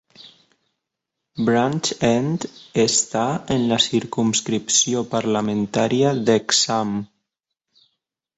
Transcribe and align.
Branch 1.49 1.91
End 2.07 2.47
està 2.85 3.25
en 3.57 3.67
la 3.73 3.79
circumscripció 3.85 5.05
parlamentària 5.13 6.17
d'Hexham. 6.31 6.97